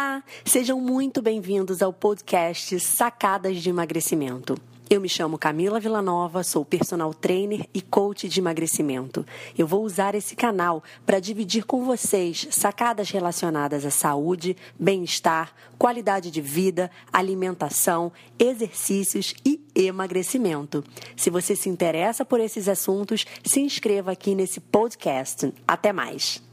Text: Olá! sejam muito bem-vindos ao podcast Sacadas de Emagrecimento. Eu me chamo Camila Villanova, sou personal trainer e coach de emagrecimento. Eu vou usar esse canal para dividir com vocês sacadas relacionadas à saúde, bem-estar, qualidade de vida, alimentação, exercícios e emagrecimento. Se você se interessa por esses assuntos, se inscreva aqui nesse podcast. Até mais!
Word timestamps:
Olá! 0.00 0.24
sejam 0.46 0.80
muito 0.80 1.20
bem-vindos 1.20 1.82
ao 1.82 1.92
podcast 1.92 2.80
Sacadas 2.80 3.58
de 3.58 3.68
Emagrecimento. 3.68 4.56
Eu 4.88 4.98
me 4.98 5.10
chamo 5.10 5.36
Camila 5.36 5.78
Villanova, 5.78 6.42
sou 6.42 6.64
personal 6.64 7.12
trainer 7.12 7.68
e 7.74 7.82
coach 7.82 8.26
de 8.26 8.40
emagrecimento. 8.40 9.26
Eu 9.58 9.66
vou 9.66 9.84
usar 9.84 10.14
esse 10.14 10.34
canal 10.34 10.82
para 11.04 11.20
dividir 11.20 11.66
com 11.66 11.84
vocês 11.84 12.48
sacadas 12.50 13.10
relacionadas 13.10 13.84
à 13.84 13.90
saúde, 13.90 14.56
bem-estar, 14.78 15.54
qualidade 15.78 16.30
de 16.30 16.40
vida, 16.40 16.90
alimentação, 17.12 18.10
exercícios 18.38 19.34
e 19.44 19.60
emagrecimento. 19.74 20.82
Se 21.14 21.28
você 21.28 21.54
se 21.54 21.68
interessa 21.68 22.24
por 22.24 22.40
esses 22.40 22.68
assuntos, 22.68 23.26
se 23.44 23.60
inscreva 23.60 24.12
aqui 24.12 24.34
nesse 24.34 24.60
podcast. 24.60 25.52
Até 25.68 25.92
mais! 25.92 26.49